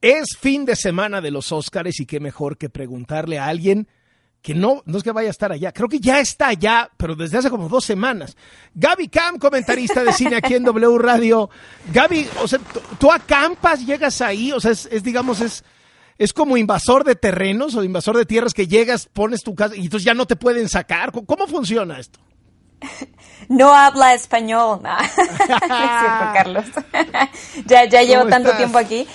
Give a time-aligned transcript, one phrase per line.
[0.00, 3.88] Es fin de semana de los Óscares y qué mejor que preguntarle a alguien
[4.42, 7.16] que no, no es que vaya a estar allá, creo que ya está allá, pero
[7.16, 8.36] desde hace como dos semanas.
[8.74, 11.50] Gaby Cam, comentarista de cine aquí en W Radio.
[11.92, 12.60] Gaby, o sea,
[12.98, 15.64] tú acampas, llegas ahí, o sea, es, digamos, es,
[16.18, 19.80] es como invasor de terrenos o invasor de tierras que llegas, pones tu casa y
[19.80, 21.10] entonces ya no te pueden sacar.
[21.12, 22.20] ¿Cómo funciona esto?
[23.48, 24.98] No habla español, no.
[24.98, 26.64] es cierto, Carlos.
[27.64, 29.06] ya ya llevo tanto tiempo aquí.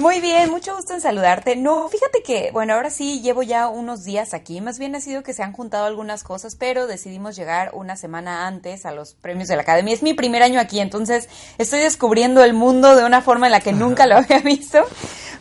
[0.00, 1.56] Muy bien, mucho gusto en saludarte.
[1.56, 4.62] No, fíjate que, bueno, ahora sí llevo ya unos días aquí.
[4.62, 8.46] Más bien ha sido que se han juntado algunas cosas, pero decidimos llegar una semana
[8.46, 9.92] antes a los premios de la Academia.
[9.92, 13.60] Es mi primer año aquí, entonces estoy descubriendo el mundo de una forma en la
[13.60, 14.78] que nunca lo había visto.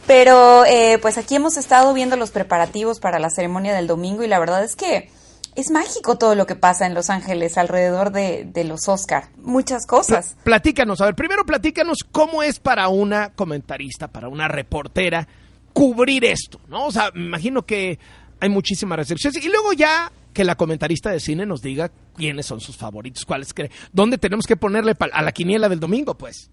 [0.06, 4.28] Pero eh, pues aquí hemos estado viendo los preparativos para la ceremonia del domingo y
[4.28, 5.10] la verdad es que
[5.56, 9.30] es mágico todo lo que pasa en Los Ángeles alrededor de, los Oscar.
[9.38, 10.36] Muchas cosas.
[10.44, 15.28] Platícanos, a ver, primero platícanos cómo es para una comentarista, para una reportera,
[15.74, 16.88] cubrir esto, ¿no?
[16.88, 18.00] O sea, me imagino que
[18.40, 19.44] hay muchísimas recepciones.
[19.44, 23.54] Y luego ya que la comentarista de cine nos diga quiénes son sus favoritos, cuáles
[23.54, 26.50] cree, dónde tenemos que ponerle a la quiniela del domingo, pues.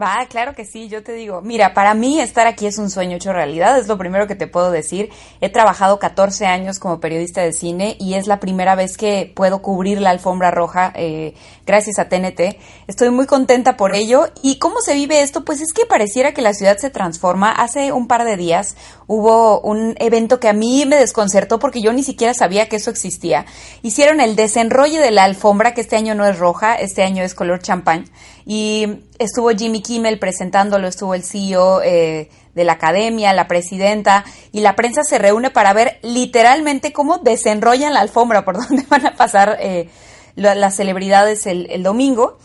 [0.00, 3.16] Va, claro que sí, yo te digo, mira, para mí estar aquí es un sueño
[3.16, 5.10] hecho realidad, es lo primero que te puedo decir.
[5.42, 9.60] He trabajado 14 años como periodista de cine y es la primera vez que puedo
[9.60, 11.34] cubrir la alfombra roja eh,
[11.66, 12.56] gracias a TNT.
[12.86, 14.28] Estoy muy contenta por ello.
[14.42, 15.44] ¿Y cómo se vive esto?
[15.44, 17.52] Pues es que pareciera que la ciudad se transforma.
[17.52, 21.92] Hace un par de días hubo un evento que a mí me desconcertó porque yo
[21.92, 23.44] ni siquiera sabía que eso existía.
[23.82, 27.34] Hicieron el desenrolle de la alfombra, que este año no es roja, este año es
[27.34, 28.06] color champán
[28.44, 28.86] y
[29.22, 34.76] estuvo Jimmy Kimmel presentándolo, estuvo el CEO eh, de la academia, la presidenta, y la
[34.76, 39.56] prensa se reúne para ver literalmente cómo desenrollan la alfombra por donde van a pasar
[39.60, 39.88] eh,
[40.36, 42.38] las celebridades el, domingo.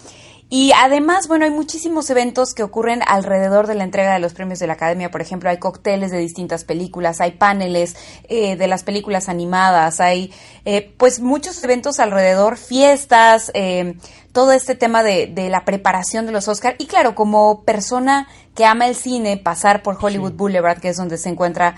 [0.49, 4.59] Y además, bueno, hay muchísimos eventos que ocurren alrededor de la entrega de los premios
[4.59, 5.11] de la Academia.
[5.11, 7.97] Por ejemplo, hay cócteles de distintas películas, hay paneles
[8.29, 10.31] eh, de las películas animadas, hay
[10.63, 13.95] eh, pues muchos eventos alrededor, fiestas, eh,
[14.37, 16.75] todo este tema de, de, la preparación de los Oscars.
[16.77, 21.17] Y claro, como persona que ama el cine, pasar por Hollywood Boulevard, que es donde
[21.17, 21.73] se encuentra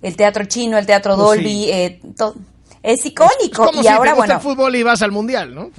[0.00, 1.72] el teatro chino, el teatro pues Dolby,
[2.84, 3.68] es icónico.
[3.82, 5.72] y ahora, te bueno, el fútbol y vas al mundial, ¿no?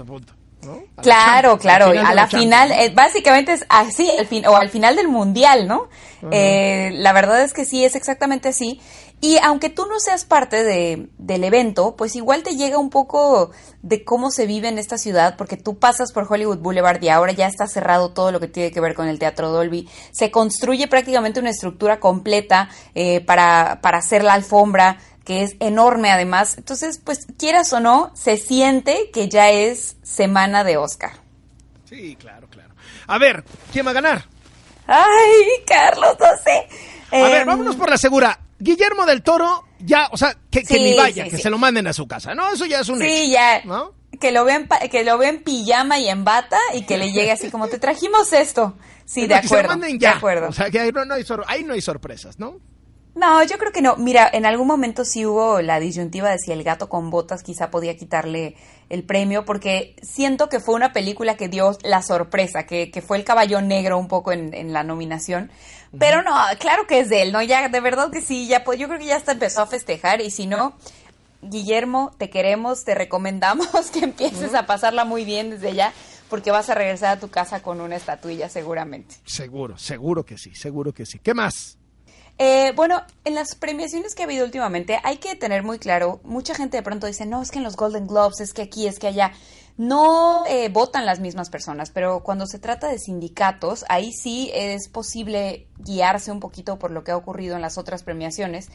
[1.01, 5.07] Claro, claro, a la final, eh, básicamente es así, el fin, o al final del
[5.07, 5.87] mundial, ¿no?
[6.31, 8.81] Eh, la verdad es que sí, es exactamente así.
[9.21, 13.51] Y aunque tú no seas parte de, del evento, pues igual te llega un poco
[13.81, 17.31] de cómo se vive en esta ciudad, porque tú pasas por Hollywood Boulevard y ahora
[17.31, 19.89] ya está cerrado todo lo que tiene que ver con el Teatro Dolby.
[20.11, 26.11] Se construye prácticamente una estructura completa eh, para, para hacer la alfombra que es enorme
[26.11, 26.57] además.
[26.57, 31.13] Entonces, pues quieras o no, se siente que ya es semana de Oscar.
[31.89, 32.73] Sí, claro, claro.
[33.07, 33.43] A ver,
[33.73, 34.25] ¿quién va a ganar?
[34.87, 36.67] Ay, Carlos, no sé.
[37.11, 38.39] A ver, em, vámonos por la segura.
[38.59, 42.07] Guillermo del Toro, ya, o sea, que, ni vaya, que se lo manden a su
[42.07, 42.51] casa, ¿no?
[42.51, 43.61] Eso ya es un Sí, ya.
[43.65, 43.93] ¿no?
[44.19, 47.49] Que lo vean que lo vean pijama y en bata y que le llegue así
[47.49, 48.77] como te trajimos esto.
[49.05, 49.71] Sí, de acuerdo.
[49.71, 50.11] se manden ya.
[50.11, 50.47] De acuerdo.
[50.49, 52.59] O sea, que ahí no, hay ahí no hay sorpresas, ¿no?
[53.15, 53.95] No, yo creo que no.
[53.95, 57.71] Mira, en algún momento sí hubo la disyuntiva de si el gato con botas quizá
[57.71, 58.55] podía quitarle
[58.89, 63.17] el premio, porque siento que fue una película que dio la sorpresa, que, que fue
[63.17, 65.49] el caballo negro un poco en, en la nominación.
[65.97, 67.41] Pero no, claro que es de él, ¿no?
[67.41, 70.19] Ya, de verdad que sí, ya pues, yo creo que ya hasta empezó a festejar
[70.19, 70.75] y si no,
[71.41, 75.93] Guillermo, te queremos, te recomendamos que empieces a pasarla muy bien desde ya
[76.29, 79.15] porque vas a regresar a tu casa con una estatuilla seguramente.
[79.25, 81.19] Seguro, seguro que sí, seguro que sí.
[81.19, 81.77] ¿Qué más?
[82.37, 86.53] Eh, bueno, en las premiaciones que ha habido últimamente hay que tener muy claro, mucha
[86.53, 88.99] gente de pronto dice, no, es que en los Golden Globes, es que aquí, es
[88.99, 89.31] que allá,
[89.77, 94.89] no eh, votan las mismas personas, pero cuando se trata de sindicatos, ahí sí es
[94.89, 98.69] posible guiarse un poquito por lo que ha ocurrido en las otras premiaciones.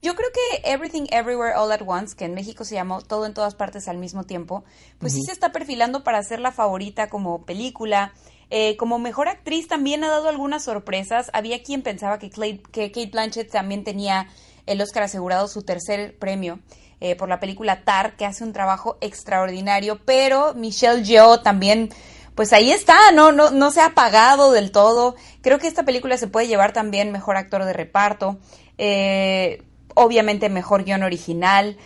[0.00, 3.34] Yo creo que Everything Everywhere All at Once, que en México se llamó Todo en
[3.34, 4.64] todas partes al mismo tiempo,
[5.00, 8.12] pues sí se está perfilando para ser la favorita como película.
[8.50, 11.30] Eh, como mejor actriz también ha dado algunas sorpresas.
[11.32, 14.28] Había quien pensaba que, que Kate Blanchett también tenía
[14.66, 16.60] el Oscar asegurado, su tercer premio.
[17.00, 21.90] Eh, por la película Tar, que hace un trabajo extraordinario, pero Michelle Yeoh también,
[22.34, 25.14] pues ahí está, no, no, no se ha apagado del todo.
[25.40, 28.38] Creo que esta película se puede llevar también mejor actor de reparto,
[28.78, 29.62] eh,
[29.94, 31.76] obviamente mejor guion original.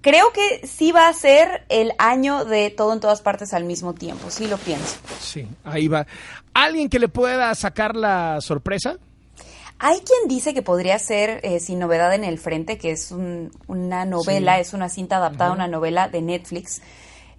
[0.00, 3.94] Creo que sí va a ser el año de todo en todas partes al mismo
[3.94, 4.96] tiempo, sí lo pienso.
[5.20, 6.06] Sí, ahí va.
[6.54, 8.96] ¿Alguien que le pueda sacar la sorpresa?
[9.80, 14.04] Hay quien dice que podría ser eh, Sin Novedad en el Frente, que es una
[14.04, 16.82] novela, es una cinta adaptada a una novela de Netflix.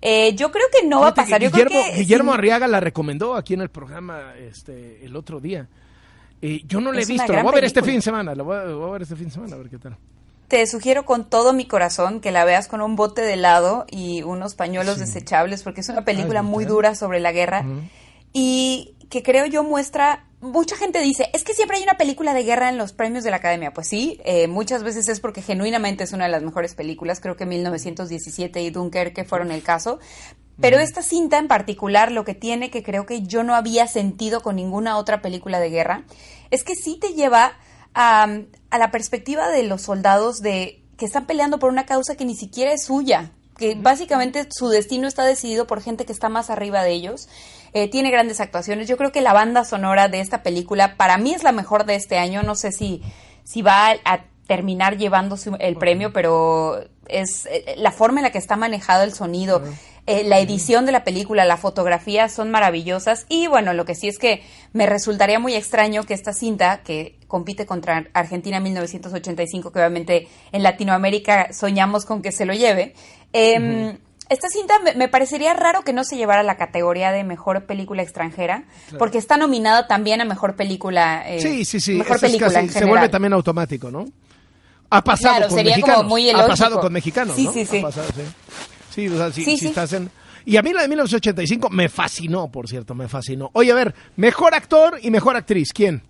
[0.01, 1.41] Eh, yo creo que no va a pasar.
[1.41, 5.67] Guillermo, Guillermo Arriaga la recomendó aquí en el programa este, el otro día.
[6.41, 8.43] Eh, yo no la he visto, la voy a ver este fin de semana, la
[8.43, 9.97] voy a, ver este fin de semana, a ver qué tal.
[10.49, 14.23] Te sugiero con todo mi corazón que la veas con un bote de helado y
[14.23, 17.63] unos pañuelos desechables, porque es una película muy dura sobre la guerra
[18.33, 22.43] y que creo yo muestra mucha gente dice, es que siempre hay una película de
[22.43, 23.73] guerra en los premios de la Academia.
[23.73, 27.19] Pues sí, eh, muchas veces es porque genuinamente es una de las mejores películas.
[27.19, 29.99] Creo que 1917 y Dunkerque fueron el caso.
[30.61, 34.41] Pero esta cinta en particular lo que tiene que creo que yo no había sentido
[34.41, 36.03] con ninguna otra película de guerra
[36.51, 37.53] es que sí te lleva
[37.93, 38.27] a,
[38.69, 42.35] a la perspectiva de los soldados de que están peleando por una causa que ni
[42.35, 46.83] siquiera es suya, que básicamente su destino está decidido por gente que está más arriba
[46.83, 47.27] de ellos.
[47.73, 48.87] Eh, tiene grandes actuaciones.
[48.87, 51.95] Yo creo que la banda sonora de esta película para mí es la mejor de
[51.95, 52.41] este año.
[52.41, 53.01] No sé si,
[53.43, 58.39] si va a, terminar llevándose el premio, pero es eh, la forma en la que
[58.39, 59.61] está manejado el sonido,
[60.07, 63.27] eh, la edición de la película, la fotografía son maravillosas.
[63.29, 64.41] Y bueno, lo que sí es que
[64.73, 70.63] me resultaría muy extraño que esta cinta que compite contra Argentina 1985, que obviamente en
[70.63, 72.93] Latinoamérica soñamos con que se lo lleve,
[73.31, 73.97] eh,
[74.29, 78.65] esta cinta me, parecería raro que no se llevara la categoría de mejor película extranjera,
[78.99, 81.23] porque está nominada también a mejor película.
[81.27, 81.93] Eh, sí, sí, sí.
[81.95, 84.05] Mejor película se vuelve también automático, ¿no?
[84.91, 85.97] Ha pasado claro, con sería mexicanos.
[85.97, 87.53] Como muy ha pasado con mexicanos, sí, ¿no?
[87.53, 88.21] Sí, sí, pasado, sí.
[88.93, 90.11] Sí, o sea, si, estás en...
[90.45, 93.49] Y a mí la de 1985 me fascinó, por cierto, me fascinó.
[93.53, 96.03] Oye, a ver, mejor actor y mejor actriz, ¿quién?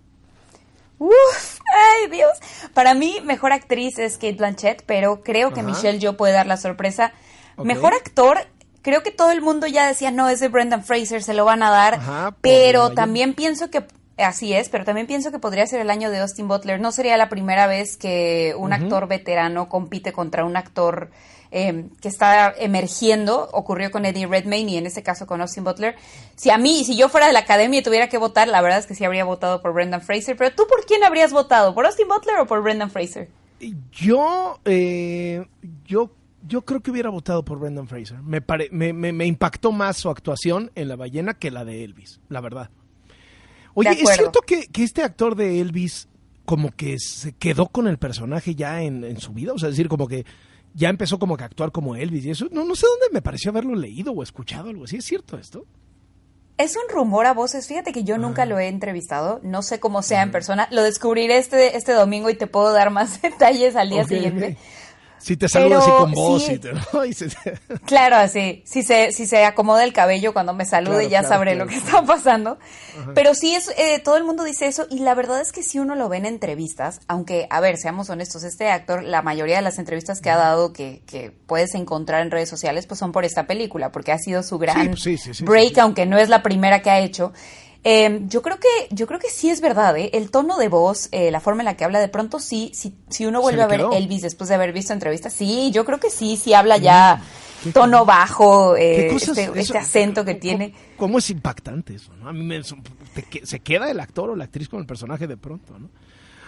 [1.00, 2.30] Uf, ay Dios.
[2.74, 6.58] Para mí, mejor actriz es Kate Blanchett, pero creo que Michelle yo puede dar la
[6.58, 7.12] sorpresa.
[7.56, 8.46] Mejor actor,
[8.82, 11.62] creo que todo el mundo ya decía, no, es de Brendan Fraser, se lo van
[11.62, 12.34] a dar.
[12.42, 13.86] pero también pienso que,
[14.18, 16.80] así es, pero también pienso que podría ser el año de Austin Butler.
[16.80, 21.10] No sería la primera vez que un actor veterano compite contra un actor
[21.50, 23.48] em, que está emergiendo.
[23.52, 25.96] Ocurrió con Eddie Redmayne y en este caso con Austin Butler.
[26.36, 28.78] Si a mí, si yo fuera de la academia y tuviera que votar, la verdad
[28.78, 30.36] es que sí habría votado por Brendan Fraser.
[30.36, 31.74] Pero tú, ¿por quién habrías votado?
[31.74, 33.28] ¿Por Austin Butler o por Brendan Fraser?
[33.92, 35.46] Yo, eh,
[35.84, 36.10] yo
[36.46, 38.18] yo creo que hubiera votado por Brendan Fraser.
[38.22, 38.42] Me,
[38.92, 42.70] me, impactó más su actuación en La ballena que la de Elvis, la verdad.
[43.74, 46.08] Oye, ¿es cierto que, este actor de Elvis
[46.44, 49.52] como que se quedó con el personaje ya en, su vida?
[49.52, 50.24] O sea, es decir, como que
[50.74, 52.46] ya empezó como que a actuar como Elvis y eso.
[52.50, 54.96] No, no sé dónde me pareció haberlo leído o escuchado algo así.
[54.96, 55.66] ¿Es cierto esto?
[56.58, 57.66] Es un rumor a voces.
[57.66, 58.46] Fíjate que yo nunca ah.
[58.46, 59.40] lo he entrevistado.
[59.42, 60.68] No sé cómo sea en persona.
[60.70, 64.58] Lo descubriré este, este domingo y te puedo dar más detalles al día siguiente.
[65.20, 66.50] Si te saludo así con voz.
[67.84, 68.62] Claro, así.
[68.66, 72.02] Si se, si se acomoda el cabello cuando me salude, ya sabré lo que está
[72.02, 72.58] pasando.
[73.14, 74.86] Pero sí, es, eh, todo el mundo dice eso.
[74.90, 78.10] Y la verdad es que si uno lo ve en entrevistas, aunque, a ver, seamos
[78.10, 82.22] honestos, este actor, la mayoría de las entrevistas que ha dado que, que puedes encontrar
[82.22, 84.94] en redes sociales, pues son por esta película, porque ha sido su gran
[85.40, 87.32] break, aunque no es la primera que ha hecho.
[87.82, 90.10] Eh, yo creo que yo creo que sí es verdad, ¿eh?
[90.12, 92.94] el tono de voz, eh, la forma en la que habla, de pronto sí, sí
[93.08, 95.98] si uno vuelve a ver Elvis después de haber visto entrevistas, sí, sí, yo creo
[95.98, 97.22] que sí, sí habla ya
[97.72, 100.74] tono bajo, eh, este, este, acento que tiene.
[100.96, 102.14] ¿Cómo es impactante eso?
[102.16, 102.28] ¿no?
[102.28, 105.78] A mí me, se queda el actor o la actriz con el personaje de pronto,
[105.78, 105.88] ¿no?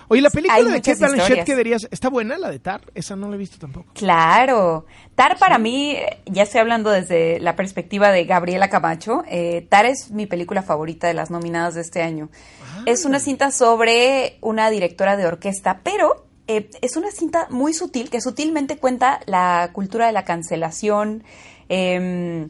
[0.08, 2.82] Oye, la película de Kate Blanchett que verías, ¿está buena la de Tar?
[2.94, 3.92] Esa no la he visto tampoco.
[3.94, 4.86] Claro.
[5.14, 5.96] Tar para mí,
[6.26, 11.06] ya estoy hablando desde la perspectiva de Gabriela Camacho, eh, Tar es mi película favorita
[11.06, 12.30] de las nominadas de este año.
[12.62, 12.82] Ah.
[12.86, 18.10] Es una cinta sobre una directora de orquesta, pero eh, es una cinta muy sutil,
[18.10, 21.24] que sutilmente cuenta la cultura de la cancelación,
[21.68, 22.48] eh,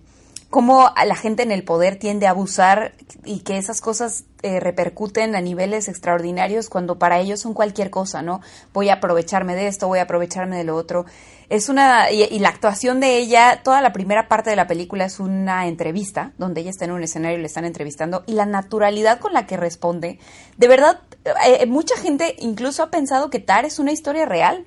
[0.53, 2.93] cómo la gente en el poder tiende a abusar
[3.25, 8.21] y que esas cosas eh, repercuten a niveles extraordinarios cuando para ellos son cualquier cosa,
[8.21, 8.43] ¿no?
[8.75, 11.07] Voy a aprovecharme de esto, voy a aprovecharme de lo otro.
[11.49, 15.21] Es una, y, la actuación de ella, toda la primera parte de la película es
[15.21, 19.21] una entrevista, donde ella está en un escenario y le están entrevistando, y la naturalidad
[19.21, 20.19] con la que responde,
[20.59, 21.01] de verdad,
[21.47, 24.67] eh, mucha gente incluso ha pensado que Tar es una historia real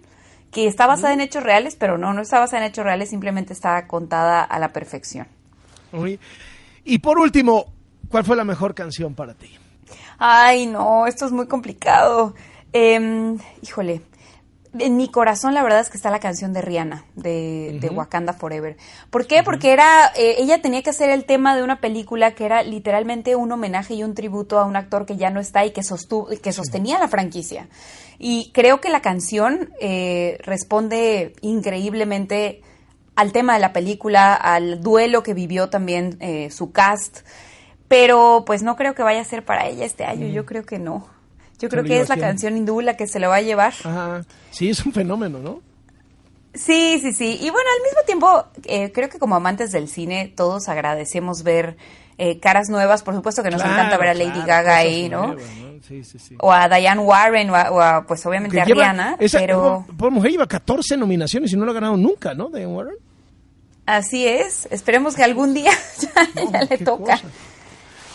[0.49, 3.53] que está basada en hechos reales, pero no, no está basada en hechos reales, simplemente
[3.53, 5.27] está contada a la perfección.
[6.83, 7.65] Y por último,
[8.09, 9.49] ¿cuál fue la mejor canción para ti?
[10.17, 12.35] Ay, no, esto es muy complicado.
[12.71, 14.01] Em, híjole,
[14.79, 18.77] en mi corazón la verdad es que está la canción de Rihanna, de, Wakanda Forever.
[19.09, 19.43] ¿Por qué?
[19.43, 23.35] Porque era, eh, ella tenía que hacer el tema de una película que era literalmente
[23.35, 26.27] un homenaje y un tributo a un actor que ya no está y que, sostuvo,
[26.27, 27.67] que sostenía la franquicia.
[28.19, 32.61] Y creo que la canción eh, responde increíblemente
[33.15, 37.19] al tema de la película, al duelo que vivió también eh, su cast,
[37.87, 40.79] pero pues no creo que vaya a ser para ella este año, yo creo que
[40.79, 41.07] no.
[41.59, 43.73] Yo creo que es la canción hindú la que se lo va a llevar.
[43.83, 44.23] Ajá.
[44.51, 45.61] Sí, es un fenómeno, ¿no?
[46.53, 47.37] Sí, sí, sí.
[47.41, 51.77] Y bueno, al mismo tiempo, eh, creo que como amantes del cine, todos agradecemos ver
[52.17, 53.03] eh, caras nuevas.
[53.03, 55.35] Por supuesto que nos encanta ver a Lady Gaga ahí, ¿no?
[55.81, 56.35] Sí, sí, sí.
[56.39, 59.17] O a Diane Warren, o a, pues obviamente a Rihanna.
[59.31, 59.85] pero...
[59.97, 62.49] Por mujer lleva 14 nominaciones y no lo ha ganado nunca, ¿no?
[62.49, 62.95] Diane Warren.
[63.85, 64.67] Así es.
[64.71, 67.19] Esperemos que algún día ya, le toca.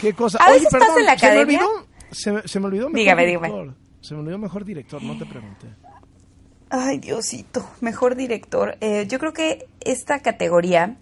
[0.01, 0.39] Qué cosa.
[0.39, 1.61] A veces estás en la academia.
[2.11, 3.75] Se me olvidó, se, me olvidó mejor dígame, dígame.
[4.01, 5.69] Se me olvidó mejor director, no te pregunté.
[6.71, 8.77] Ay, Diosito, mejor director.
[8.81, 10.97] Eh, yo creo que esta categoría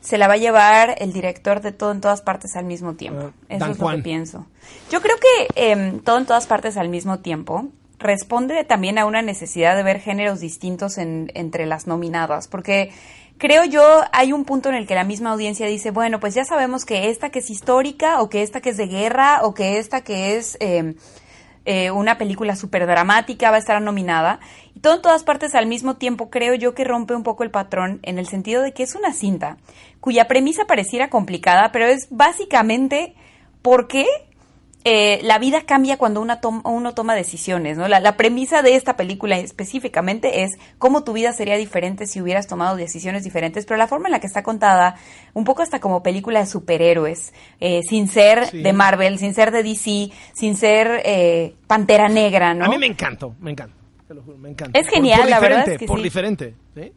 [0.00, 3.32] se la va a llevar el director de Todo en Todas Partes al mismo tiempo.
[3.32, 4.46] Ah, Eso es lo que pienso.
[4.90, 9.22] Yo creo que eh, Todo en Todas Partes al mismo tiempo responde también a una
[9.22, 12.92] necesidad de ver géneros distintos en, entre las nominadas, porque
[13.38, 16.44] creo yo hay un punto en el que la misma audiencia dice, bueno, pues ya
[16.44, 19.78] sabemos que esta que es histórica o que esta que es de guerra o que
[19.78, 20.56] esta que es...
[20.60, 20.94] Eh,
[21.70, 24.40] eh, una película súper dramática, va a estar nominada.
[24.74, 27.50] Y todo en todas partes al mismo tiempo creo yo que rompe un poco el
[27.50, 29.58] patrón en el sentido de que es una cinta
[30.00, 33.14] cuya premisa pareciera complicada, pero es básicamente
[33.60, 34.06] por qué
[34.84, 37.88] eh, la vida cambia cuando una uno toma decisiones, ¿no?
[37.88, 42.76] La, premisa de esta película específicamente es cómo tu vida sería diferente si hubieras tomado
[42.76, 44.96] decisiones diferentes, pero la forma en la que está contada,
[45.34, 49.62] un poco hasta como película de superhéroes, eh, sin ser de Marvel, sin ser de
[49.62, 52.64] DC, sin ser eh, Pantera Negra, ¿no?
[52.64, 53.74] A mí me encantó, me encanta,
[54.06, 54.78] te lo juro, me encanta.
[54.78, 56.92] Es genial, la verdad es que Por diferente, ¿sí?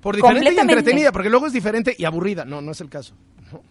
[0.00, 3.14] Por diferente y entretenida, porque luego es diferente y aburrida, no, no es el caso.
[3.52, 3.62] No,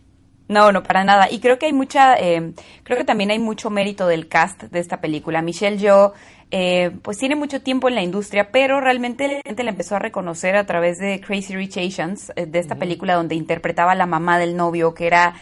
[0.51, 1.31] no, para nada.
[1.31, 2.53] Y creo que hay mucha, eh,
[2.83, 5.41] creo que también hay mucho mérito del cast de esta película.
[5.41, 6.13] Michelle Yeoh,
[6.51, 9.99] eh, pues tiene mucho tiempo en la industria, pero realmente la gente la empezó a
[9.99, 14.05] reconocer a través de Crazy Rich Asians, eh, de esta película donde interpretaba a la
[14.05, 15.35] mamá del novio, que era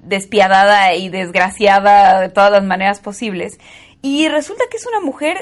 [0.00, 3.58] despiadada y desgraciada de todas las maneras posibles.
[4.00, 5.38] Y resulta que es una mujer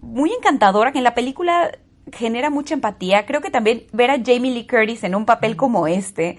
[0.00, 1.72] muy encantadora, que en la película
[2.10, 3.26] genera mucha empatía.
[3.26, 6.38] Creo que también ver a Jamie Lee Curtis en un papel como este,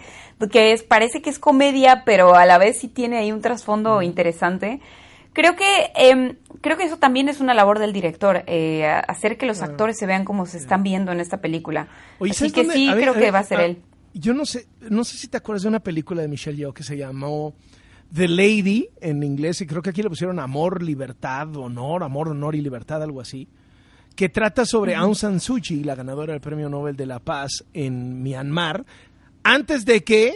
[0.52, 4.02] que es, parece que es comedia, pero a la vez sí tiene ahí un trasfondo
[4.02, 4.82] interesante.
[5.32, 9.46] Creo que em, creo que eso también es una labor del director, eh, hacer que
[9.46, 11.88] los actores se vean como se están viendo en esta película.
[12.20, 13.82] Así que sí, creo que va a ser él.
[14.14, 16.84] Yo no sé, no sé si te acuerdas de una película de Michelle Yeoh que
[16.84, 17.56] se llamó
[18.14, 22.54] The Lady en inglés y creo que aquí le pusieron amor, libertad, honor, amor, honor
[22.54, 23.48] y libertad, algo así
[24.16, 27.64] que trata sobre Aung San Suu Kyi, la ganadora del Premio Nobel de la Paz
[27.74, 28.86] en Myanmar,
[29.44, 30.34] antes de que,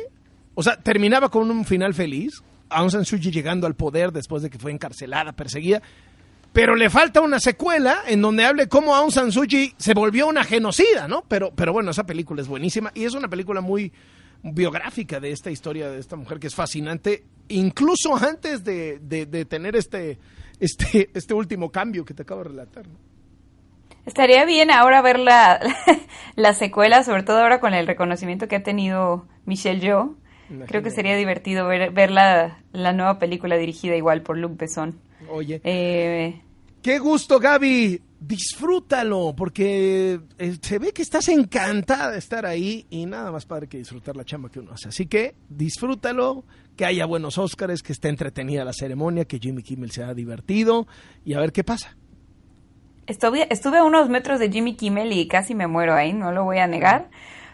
[0.55, 4.41] o sea, terminaba con un final feliz, Aung San Suu Kyi llegando al poder después
[4.41, 5.81] de que fue encarcelada, perseguida,
[6.53, 10.27] pero le falta una secuela en donde hable cómo Aung San Suu Kyi se volvió
[10.27, 11.23] una genocida, ¿no?
[11.27, 13.91] Pero, pero bueno, esa película es buenísima y es una película muy
[14.41, 19.75] biográfica de esta historia de esta mujer que es fascinante, incluso antes de, de tener
[19.75, 20.17] este,
[20.59, 22.87] este, este último cambio que te acabo de relatar.
[22.87, 23.06] ¿no?
[24.07, 25.59] Estaría bien ahora ver la,
[26.35, 30.15] la, secuela, sobre todo ahora con el reconocimiento que ha tenido Michelle Yeoh.
[30.65, 34.97] Creo que sería divertido ver, ver la, nueva película dirigida igual por Luc Besson.
[35.29, 35.59] Oye.
[35.65, 36.41] Eh,
[36.81, 38.01] Qué gusto, Gaby.
[38.17, 43.67] Disfrútalo, porque eh, se ve que estás encantada de estar ahí y nada más padre
[43.67, 44.87] que disfrutar la chamba que uno hace.
[44.87, 46.45] Así que disfrútalo,
[46.77, 50.87] que haya buenos Óscares, que esté entretenida la ceremonia, que Jimmy Kimmel se divertido
[51.25, 51.97] y a ver qué pasa.
[53.07, 56.43] Estuve, estuve a unos metros de Jimmy Kimmel y casi me muero ahí, no lo
[56.43, 57.07] voy a negar.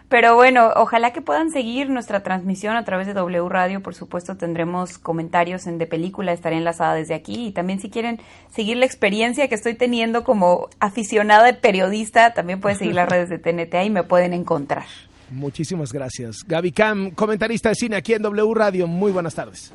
[0.08, 3.82] Pero bueno, ojalá que puedan seguir nuestra transmisión a través de W Radio.
[3.82, 7.46] Por supuesto, tendremos comentarios en de película, estaré enlazada desde aquí.
[7.46, 8.20] Y también si quieren
[8.52, 13.28] seguir la experiencia que estoy teniendo como aficionada de periodista, también pueden seguir las redes
[13.28, 14.84] de TNT y me pueden encontrar.
[15.30, 16.44] Muchísimas gracias.
[16.46, 18.86] Gaby Cam, comentarista de cine aquí en W Radio.
[18.86, 19.72] Muy buenas tardes.